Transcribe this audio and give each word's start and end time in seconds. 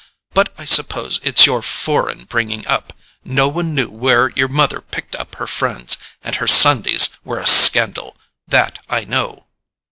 But 0.33 0.51
I 0.57 0.65
suppose 0.65 1.19
it's 1.21 1.45
your 1.45 1.61
foreign 1.61 2.23
bringing 2.23 2.65
up—no 2.65 3.47
one 3.47 3.75
knew 3.75 3.87
where 3.87 4.31
your 4.31 4.47
mother 4.47 4.81
picked 4.81 5.15
up 5.15 5.35
her 5.35 5.45
friends. 5.45 5.95
And 6.23 6.37
her 6.37 6.47
Sundays 6.47 7.09
were 7.23 7.37
a 7.37 7.45
scandal—that 7.45 8.79
I 8.89 9.03
know." 9.03 9.45